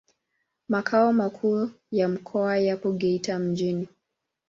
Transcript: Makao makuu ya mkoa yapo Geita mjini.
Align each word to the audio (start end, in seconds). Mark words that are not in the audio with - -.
Makao 0.69 1.13
makuu 1.13 1.69
ya 1.91 2.07
mkoa 2.09 2.57
yapo 2.57 2.91
Geita 2.91 3.39
mjini. 3.39 3.87